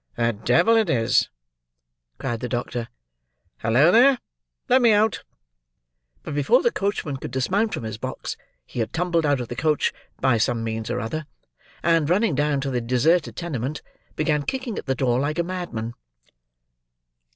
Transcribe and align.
"The 0.15 0.33
devil 0.33 0.75
it 0.77 0.89
is!" 0.89 1.29
cried 2.17 2.39
the 2.39 2.49
doctor. 2.49 2.87
"Hallo, 3.59 3.91
there! 3.91 4.17
let 4.67 4.81
me 4.81 4.93
out!" 4.93 5.23
But, 6.23 6.33
before 6.33 6.63
the 6.63 6.71
coachman 6.71 7.17
could 7.17 7.29
dismount 7.29 7.71
from 7.71 7.83
his 7.83 7.99
box, 7.99 8.35
he 8.65 8.79
had 8.79 8.93
tumbled 8.93 9.27
out 9.27 9.39
of 9.39 9.47
the 9.47 9.55
coach, 9.55 9.93
by 10.19 10.39
some 10.39 10.63
means 10.63 10.89
or 10.89 10.99
other; 10.99 11.27
and, 11.83 12.09
running 12.09 12.33
down 12.33 12.61
to 12.61 12.71
the 12.71 12.81
deserted 12.81 13.35
tenement, 13.35 13.83
began 14.15 14.41
kicking 14.41 14.79
at 14.79 14.87
the 14.87 14.95
door 14.95 15.19
like 15.19 15.37
a 15.37 15.43
madman. 15.43 15.93